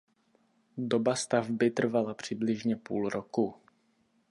[0.77, 3.55] Doba stavby trvala přibližně pouze půl roku.